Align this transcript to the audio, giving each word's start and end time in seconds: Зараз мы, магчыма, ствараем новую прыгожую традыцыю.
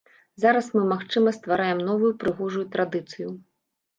Зараз 0.43 0.69
мы, 0.77 0.81
магчыма, 0.93 1.33
ствараем 1.39 1.83
новую 1.89 2.11
прыгожую 2.23 2.65
традыцыю. 2.77 3.29